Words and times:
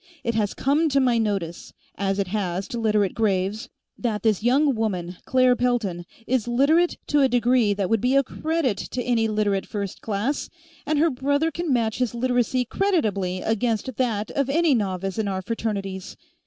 It 0.23 0.33
has 0.33 0.55
come 0.55 0.89
to 0.89 0.99
my 0.99 1.19
notice, 1.19 1.73
as 1.95 2.17
it 2.17 2.29
has 2.29 2.67
to 2.69 2.79
Literate 2.79 3.13
Graves', 3.13 3.69
that 3.99 4.23
this 4.23 4.41
young 4.41 4.73
woman, 4.73 5.17
Claire 5.25 5.55
Pelton, 5.55 6.05
is 6.25 6.47
Literate 6.47 6.97
to 7.05 7.21
a 7.21 7.29
degree 7.29 7.75
that 7.75 7.87
would 7.87 8.01
be 8.01 8.15
a 8.15 8.23
credit 8.23 8.77
to 8.79 9.03
any 9.03 9.27
Literate 9.27 9.67
First 9.67 10.01
Class, 10.01 10.49
and 10.87 10.97
her 10.97 11.11
brother 11.11 11.51
can 11.51 11.71
match 11.71 11.99
his 11.99 12.15
Literacy 12.15 12.65
creditably 12.65 13.41
against 13.41 13.97
that 13.97 14.31
of 14.31 14.49
any 14.49 14.73
novice 14.73 15.19
in 15.19 15.27
our 15.27 15.43
Fraternities. 15.43 16.17